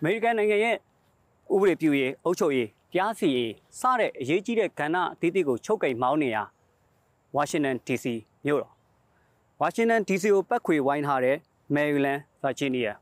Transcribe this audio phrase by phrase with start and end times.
[0.00, 0.76] အမေရိကန်နိုင်ငံရဲ့
[1.52, 6.38] ဥပဒေပြုရေးအုပ်ချုပ်ရေးတရားစီရင်စတဲ့အရေးကြီးတဲ့ကဏ္ဍအသီးသီးကိုချုပ်ကိန်မောင်းနေရ
[7.34, 8.06] ဝါရှင်တန် DC
[8.46, 8.72] မြို့တော်
[9.60, 11.36] ဝါရှင်တန် DC ကိုပတ်ခွေဝိုင်းထားတဲ့
[11.74, 12.92] Maryland, Virginia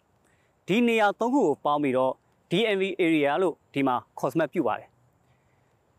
[0.67, 2.13] ဒီနေရာသုံးခုကိုပေါင်းပြီးတော့
[2.51, 4.89] DMV area လို့ဒီမှာ cosmet ပြုပါတယ်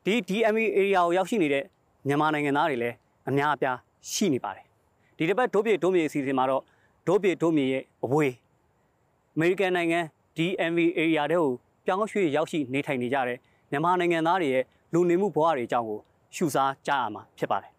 [0.05, 1.63] ဒီ DMV area ကိုရောက်ရှိနေတဲ့
[2.07, 2.95] မြန်မာနိုင်ငံသားတွေလည်း
[3.29, 3.77] အများအပြား
[4.11, 4.65] ရှိနေပါတယ်
[5.17, 6.63] ဒီတစ်ပတ်ဒိုးပြေဒိုးမြေအစီအစဉ်မှာတော့
[7.07, 8.33] ဒိုးပြေဒိုးမြေရဲ့အဝေး
[9.35, 9.99] အမေရိကန်နိုင်ငံ
[10.37, 11.51] DMV area တဲ့ကို
[11.85, 13.37] ပြောင်းရွှေ့ရောက်ရှိနေထိုင်နေကြတဲ့
[13.71, 14.63] မြန်မာနိုင်ငံသားတွေရဲ့
[14.93, 15.99] လူနေမှုဘဝတွေအကြောင်းကို
[16.35, 17.71] ရှုစားကြားရမှာဖြစ်ပါတယ်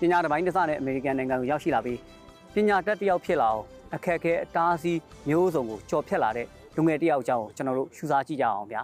[0.00, 1.98] ပညာတစ်ပိုင်းတစ်စနဲ့အမေရိကန်နိုင်ငံကိုရောက်ရှိလာပြီး
[2.54, 4.98] ပညာတတ်တစ်ယောက်ဖြစ်လာအောင်အခက်အခဲအတားအဆီး
[5.28, 8.82] မျိုးစုံကိုကြော်ဖြတ်လာတဲ့လူငယ်တစ်ယောက်အကြောင်းကိုကျွန်တော်တို့ရှုစားကြည့်ကြအောင်ဗျာ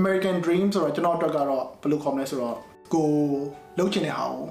[0.00, 2.56] American Dream ဆိုတော့ကျွန်တော်အတွက်ကတော့ဘယ်လိုခေါ်မလဲဆိုတော့
[2.94, 3.08] ကို
[3.78, 4.44] လှုပ်ချင်တဲ့ဟာကို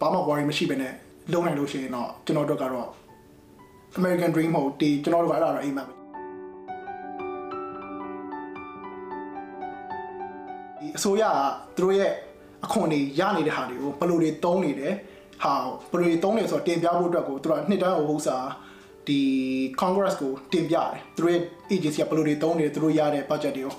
[0.00, 0.92] ဘာမှ worry မရှိဘဲနဲ့
[1.32, 2.88] လုပ်နိုင်လို့ရှိရင်တော့ကျွန်တော်အတွက်ကတော့
[3.98, 5.92] American Dream ဟုတ်ဒီကျွန်တော်တို့ကအဲ့ဒါတော့အိမ်မှာပဲ
[10.78, 11.36] ဒီအစိုးရက
[11.76, 12.12] သူတို့ရဲ့
[12.64, 14.94] အခွန်တွေရနေတဲ့ဟာတွေကိုဘယ်လိုတွေတုံးနေတယ်
[15.42, 15.52] ဟာ
[15.90, 18.46] ဘယ်လိုတွေတုံးနေဆိုတော့တင်ပြဖို့အတွက်ကိုသူတို့ကနှစ်တန်းဟိုဥစား
[19.08, 19.20] ဒီ
[19.80, 21.42] Congress ကိုတင်ပြတယ်သူတို့ရဲ့
[21.72, 23.74] agency ကဘယ်လိုတွေတုံးနေတယ်သူတို့ရတဲ့ budget တွေကို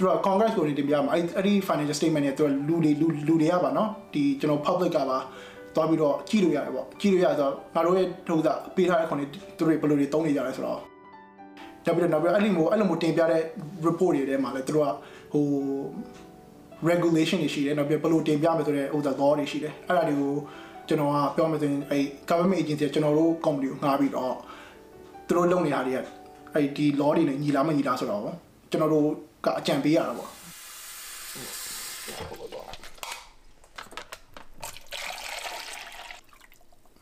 [0.00, 5.18] သူတို့က Congress ကိုနေတင်ပြမှာအဲ့အဲ့ဒီ financial statement တွေသူတို့လူတွေလူလူတွေရပါနော်ဒီကျွန်တော် public ကပါ
[5.74, 10.80] သွားပြီးတော့ကြည့်လို့ရတယ်ပေါ့ကြည့်လို့ရဆိုတော့ငါတို့ရဲ့ထုံးစပေးထားတဲ့ခွန်တွေသူတို့ဘယ်လိုတွေတုံးနေကြလဲဆိုတော့
[11.84, 13.42] နောက်ပြီးတော့နောက်ပြီးအဲ့လိုမျိုးအဲ့လိုမျိုးတင်ပြတဲ့
[13.86, 14.90] report တွေထဲမှာလည်းသူတို့က
[15.32, 15.46] ဟို
[16.88, 20.32] regulation တွေရှိတယ်နောက်ပြီးဘယ်လိုတင်ပြမယ်ဆိုတဲ့ဥစ္စာ law တွေရှိတယ်အဲ့ဒါတွေကို
[20.88, 24.34] ကျွန်တော်ကပြောမယ်ဆိုရင်အဲ့ government agency ကကျွန်တော်တို့ company ကိုငှားပြီးတော့
[25.26, 25.98] သူတို့လုပ်နေတာတွေက
[26.54, 28.22] အဲ့ဒီ law တွေနဲ့ညီလားမညီလားဆိုတော့
[28.70, 29.06] ကျွန်တော်တို့
[29.44, 30.30] ကအကြံပေးရတာပေါ့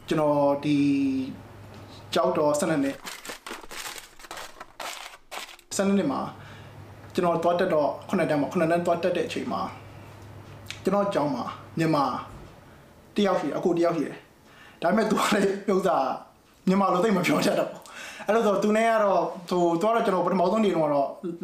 [0.09, 0.76] ကျွန်တော်ဒီ
[2.15, 2.97] ကြောက်တော့12နှစ်
[5.76, 6.21] 12နှစ်မှာ
[7.15, 9.60] ကျွန်တော်တွားတက်တော့ခုနှစ်တန်းမှာခုနှစ်တန်းတွားတက်တဲ့အချိန်မှာ
[10.82, 11.44] ကျွန်တော်ကြောင်းမှာ
[11.78, 12.05] မြန်မာ
[13.15, 14.16] တယောက်ရှိတယ်အကိုတယောက်ရှိတယ်
[14.82, 15.97] ဒါပေမဲ့သူကလည်းဥစ္စာ
[16.69, 17.70] မြန်မာလိုသိမပြောတတ်တော့
[18.28, 20.91] အဲ့လိုဆိုသူနဲ့ကတော့သူတော့ကျွန်တော်ပထမဆုံးနေတော့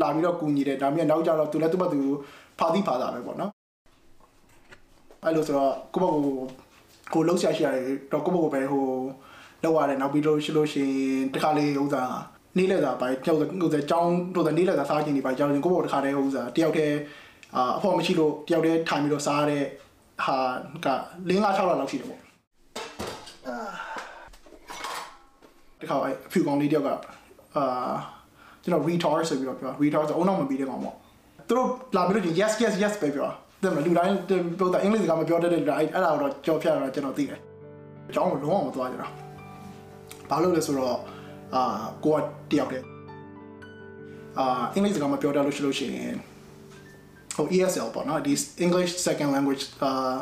[0.00, 2.00] လာပြီးတော့ကူညီတယ်ဒါပေမဲ့နောက်ကျတော့သူလည်းသူ့ဘက်သူ
[2.59, 3.50] ဖာတိဖာတာပဲပေါ့နော်
[5.25, 6.37] အဲ့လိုဆိုတော့ကိုယ့်ဘက်ကို
[7.12, 8.87] ကိုလှုပ်ရှားရှိရတယ်တော့ကိုယ့်ဘက်ကိုပဲဟို
[9.62, 12.03] လောက်ရတယ်နောက်ပြီးတော့ရှိလို့ရှိရင်တခါလေးဥစ္စာ
[12.59, 16.97] နေလက်သာပိုင်းကြောက်ဥစ္စာចောင်းတို့နေလက်သာစားခြင်းဒီပိုင်းကြောက်ရင်ကိုယ့်ဘက်တခါတည်းဥစ္စာတယောက်တည်း
[17.56, 19.65] အာအဖို့မရှိလို့တယောက်တည်းထိုင်ပြီးတော့စားရတဲ့
[20.25, 20.37] ဟာ
[20.84, 20.89] က
[21.28, 22.21] ၄၅6လောက်ရှိတယ်ပေါ့
[25.84, 26.89] တခါအဖြူကောင်လေးတယောက်က
[27.56, 27.95] အာ
[28.62, 30.95] ကျွန်တော် retard ဆိုပြီးတော့ပြော retard ဆိုအုံနောက်မပြီးတဲ့ကောင်ပေါ့
[31.49, 33.28] သူတို့လာပြီးလို့ yes yes yes ပဲပြော
[33.62, 34.15] တယ်မလူတိုင်း
[34.59, 37.41] ပြောတာအင်္ဂလိပ်စကားမပြောတတ်တဲ့လူတိုင်းအဲ့ဒါတော့ကြော်ဖြတ်တော့ကျွန်တော်သိတယ်
[38.09, 39.12] အကြောင်းကိုလုံးဝမသွားကြတော့
[40.31, 40.97] ဘာလို့လဲဆိုတော့
[41.55, 42.19] အာကိုက
[42.50, 42.87] တယောက်တည်း
[44.39, 46.17] အာအင်္ဂလိပ်စကားမပြောတတ်လို့ရှိလို့ရှိရင်
[47.37, 48.33] ဟို ESL ပေါ့နော်ဒီ
[48.65, 50.17] English second language အာ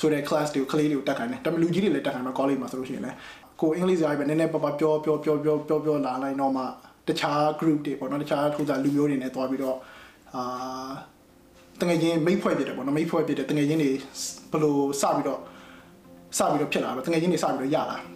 [0.00, 3.16] ဆိုတဲ့ class တွေကိုကလေးတွေကိုတက်ခိုင်းတယ်တမလူကြီးတွေလည်းတက်ခိုင်းမှာ college မှာဆိုလို့ရှိရင်လည်း
[3.60, 6.62] ကိုအင်္ဂလိပ်စကားပဲနည်းနည်းပပပြောပြောပြောပြောပြောပြောလာလိုက်တော့မှ
[7.08, 9.76] တခြား group တွေပေါ့နော်တခြားထူးခြားလူမျိုးတွေနဲ့တွားပြီးတော့
[10.34, 10.90] အာ
[11.80, 13.90] တငယ်ချင်းမိတ်ဖွဲ့ဖြစ်တယ်ပေါ့နော်မိတ်ဖွဲ့ဖြစ်တယ်တငယ်ချင်းတွေ
[14.50, 15.40] ဘယ်လိုစပြီးတော့
[16.38, 18.15] စပြီးတော့ဖြစ်လာတော့တငယ်ချင်းတွေစပြီးတော့ရလာအ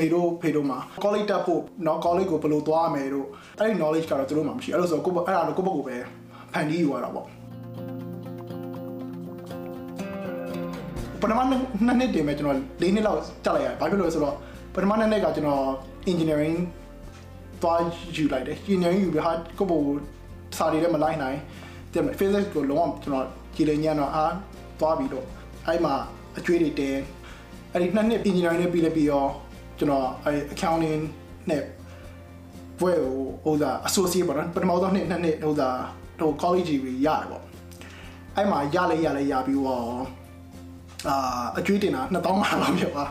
[0.00, 3.26] မေတို့ဖေတို့မှာ college တက်ဖို့เนาะ college ကိုဘယ်လိုသွားရမယ်တို့
[3.58, 5.96] အဲ့ဒီ knowledge ကတော့သူတို့မှမရှိအဲ့လိုဆိုကိုယ့်ဘအဲ့ဒါတော့ကိုယ့်ဘက်ကိုပဲ
[6.52, 7.26] ဖန်တီးယူရတာပေါ့
[11.20, 11.60] ပထမနှစ်
[11.98, 14.36] နှစ်တည်းမဲ့ကျွန်တော်၄နှစ်လောက်တက်လိုက်ရတယ်ဘာဖြစ်လို့လဲဆိုတော့
[14.74, 15.64] ပထမနှစ်နှစ်ကကျွန်တော်
[16.10, 16.56] engineering
[17.62, 17.80] သွား
[18.16, 19.82] ယူလိုက်တယ်ညဉ့်ယူပြီးဟာကိုယ့်ဘို
[20.56, 21.38] စာတွေလည်းမလိုက်နိုင်
[21.92, 24.34] တဲ့ physics ကိုလုံးဝကျွန်တော်ကြည်လင်ညံ့တော့အား
[24.80, 25.26] သွားပြီးတော့
[25.66, 25.94] အဲ့မှာ
[26.38, 26.90] အကျွေးတွေတဲ
[27.72, 29.26] အဲ့ဒီနှစ်နှစ် engineering နဲ့ပြီးလဲပြီးရော
[29.79, 31.01] ကျွန်တော်အဲ့ accounting
[31.49, 31.63] နဲ့
[32.79, 33.15] ဘွဲကို
[33.45, 35.69] ဟိုသာ associate ပေါ့နော်ပထမဆုံးနှစ်နှစ်နှစ်ဟိုသာ
[36.19, 37.43] ဟို college ကြီးရတယ်ပေါ့
[38.35, 39.85] အဲ့မှာရလဲရလဲရပြီးတော့
[41.07, 42.15] အာအကျွေးတင်တာ2000
[42.61, 43.09] လောက်ဖြစ်သွား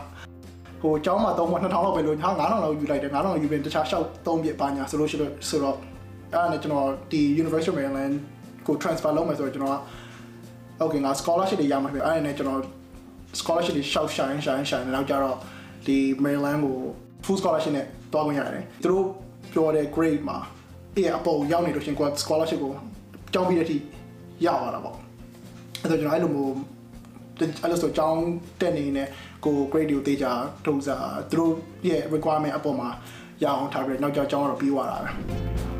[0.81, 5.77] ဟိုကျောင်းမှာတော့2000လောက်ပဲလို့ဟာ9000လောက်ယူလိုက်တယ်9000လောက်ယူပြီးတခြားရှောက်3ပြပါညာဆိုလို့ရှိလို့ဆိုတော့
[6.33, 8.15] အဲ့ဒါနဲ့ကျွန်တော်ဒီ University of Maryland
[8.67, 9.79] ကို transfer လုပ်မယ်ဆိုတော့ကျွန်တော်က
[10.81, 12.61] okay ငါ scholarship တွေရမှာပဲအဲ့ဒါနဲ့ကျွန်တော်
[13.39, 15.37] scholarship တွေရှောက်ရှိုင်းရှိုင်းရှိုင်းနောက်ကြတော့
[15.87, 16.77] ဒီ Maryland ကို
[17.25, 19.05] full scholarship နဲ့တွားဝင်ရတယ်သူတို့
[19.53, 20.37] ပြောတဲ့ grade မှာ
[20.95, 22.73] အေးအပေါ်ရောက်နေလို့ရှင်ကို scholarship ကို
[23.33, 23.77] ကြောင်းပြီးတဲ့အထိ
[24.45, 24.97] ရသွားတာပေါ့
[25.81, 26.53] အဲ့တော့ကျွန်တော်အဲ့လိုမျိုး
[27.61, 28.21] အဲ့လိုဆိုကြောင်း
[28.61, 29.03] တက်နေနေ
[29.45, 30.27] ကို grade ကိုတေးကြ
[30.65, 31.53] ထုံးစားသူတို့
[31.87, 32.89] ရဲ့ requirement အပေါ်မှာ
[33.43, 35.76] ရအောင်ထားပြီးနောက်ကြောင်းကြောင်းတော့ပြီးသွားတာပဲ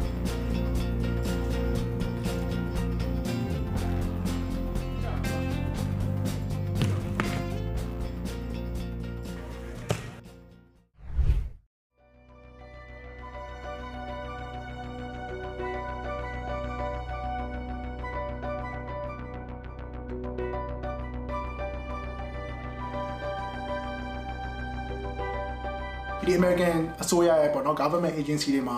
[26.28, 28.78] ဒီ American အစိုးရရဲ့ပေါ့နော် government agency တွေမှာ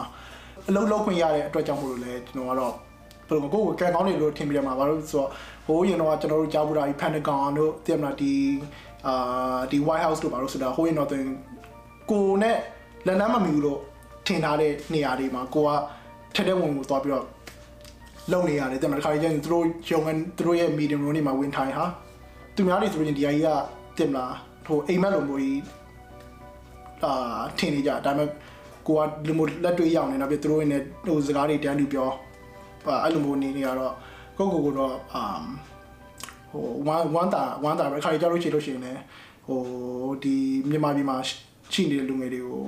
[0.70, 2.74] အလုပ်လုပ်ခွင့်ရတဲ့အတွက်ကြောင့်မို့လို့လဲကျွန်တော်ကတော့
[3.30, 5.30] ဘယ်လိုကိုယ်ကကံကောင်းနေလို့ထင်ပြီးတယ်မှာဘာလို့ဆိုတော့
[5.66, 8.34] ဟိုရင်တော့ကျွန်တော်တို့ကြားဘူးတာဒီ Pentagon တို့တည်မလားဒီ
[9.08, 11.10] အာဒီ White House တို့ဘာလို့ဆိုတာဟိုရင်တော့
[12.12, 12.58] ကိုနဲ့
[13.08, 13.80] လက်နမ်းမမီဘူးလို့
[14.28, 15.70] ထင်ထားတဲ့နေရာတွေမှာကိုက
[16.36, 17.26] ထက်တဲ့ဝင်ကိုသွားပြီးတော့
[18.32, 21.86] လုံနေရတယ်တဲ့မှာတစ်ခါကျရင်သူတို့ရုံငန်းသူတို့ရဲ့ medium room တွေမှာဝင်ထိုင်ဟာ
[22.56, 23.48] သူများတွေဆိုရင်ဒီအကြီးက
[23.98, 24.36] တင်မလား
[24.66, 25.60] ဟိုအိမ်မက်လိုမျိုးကြီး
[27.04, 27.12] အာ
[27.58, 28.30] ထင်နေကြဒါပေမဲ့
[28.88, 32.10] ကိုကလူမျိုးလက်တွေ့ရောက်နေတာပြသူတို့နဲ့ဟိုစကားတွေတန်းတူပြော
[33.04, 33.94] အဲ့လိုမျိုးနေနေရတော့
[34.38, 35.24] ကိုကိုကိုတော့အာ
[36.52, 39.02] ဟိုဝမ်ဝမ်တာဝမ်တာပဲခါကြလို့ရှိလို့ရှိရင်လည်း
[39.48, 39.62] ဟို
[40.24, 40.36] ဒီ
[40.70, 41.18] မြန်မာပြည်မှာ
[41.74, 42.64] ရှိနေတဲ့လူငယ်တွေကို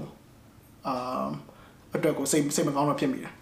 [0.88, 1.26] အာ
[1.96, 3.34] အတွက်ကိုစိတ်စိတ်မကောင်းတော့ဖြစ်မိတယ်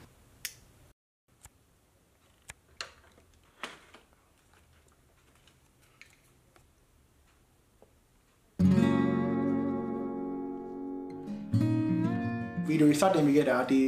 [12.89, 13.81] ဗီဒီယိုစတင်မိခဲ့တာဒီ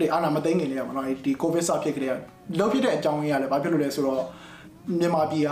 [0.00, 2.14] ဒီအာနာမသိငင်လေးကပေါ့နော်ဒီကိုဗစ်စဖြစ်ကြတဲ့
[2.58, 4.22] လောက်ဖြစ်တဲ့အကြောင်းရင်းကလည်းဘာဖြစ်လို့လဲဆိုတော့
[4.98, 5.50] မြန်မာပြည်က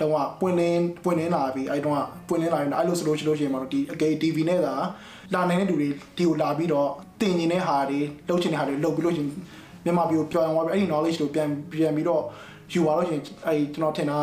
[0.00, 4.74] လုံးဝပွင့်လင်းပွင့်လင်းလာပြီးအဲ့တော့ပွင့်လင်းလာရင်အဲ့လိုဆိုလို့ရှိလို့ရှိရင်ပေါ့နော်ဒီအကေ TV နဲ့သာ
[5.34, 6.88] လာနေတဲ့လူတွေဒီကိုလာပြီးတော့
[7.20, 9.30] တင်ကျင်တဲ့ဟာတွေလှုပ်ချင်တဲ့ဟာတွေလှုပ်ပြီးလို့ရှိရင်
[9.84, 12.22] မြန်မာပြည်ကိုပြောင်းသွားပြီးအဲ့ဒီ knowledge ကိုပြန်ပြန်ပြီးတော့
[12.72, 14.22] ယူသွားလို့ရှိရင်အဲ့ကျွန်တော်ထင်တာက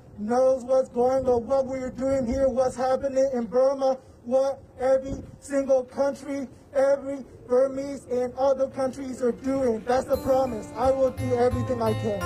[0.20, 5.84] knows what's going on, what we're doing here, what's happening in Burma, what every single
[5.84, 9.82] country, every Burmese and other countries are doing.
[9.86, 10.68] That's the promise.
[10.76, 12.22] I will do everything I can.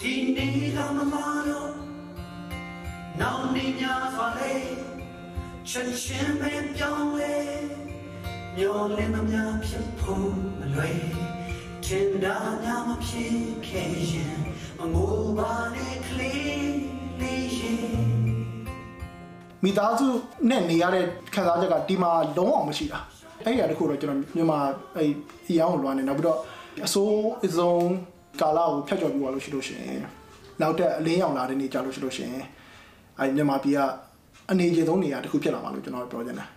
[0.00, 1.14] ဒီနေ့လာမမ
[1.48, 1.72] တော့
[3.20, 4.54] နောင်နေများစွာလေ
[5.68, 7.36] ချက်ချင်းပဲပြောင်းလဲ
[8.56, 11.00] မျောလင်းသမျှဖြစ်ဖို့မလွယ်
[11.84, 13.36] ထင်တာများမဖြစ်
[13.66, 14.36] ခဲ့ရင်
[14.81, 16.73] မငိုပါနဲ့ကလေး
[17.21, 17.77] လေးရင်
[19.63, 20.07] မိသားစု
[20.49, 22.99] နဲ့နေရတဲ့ခံစားချက်ကဒီမှာလုံးအောင်မရှိတာ
[23.45, 24.59] အဲ့ဒီအရာတစ်ခုတော့ကျွန်တော်မြန်မာ
[24.95, 25.09] အဲ့
[25.49, 26.39] အရောင်းကိုလွှမ်းနေနောက်ပြီးတော့
[26.85, 27.73] အစိုးအစုံ
[28.41, 30.01] ကာလာကိုဖြတ်ကျော်ပြီးသွားလို့ရှိလို့ရှိရင်
[30.61, 32.43] နောက်တက်အလင်းရောင်လာတဲ့နေကြလို့ရှိလို့ရှိရင်
[33.19, 33.79] အဲ့မြန်မာပြည်က
[34.51, 36.49] အနေအကျဆုံးနေရာတစ်ခုဖြစ်လာမှာလို့ကျွန်တော်ပြောချင်တယ်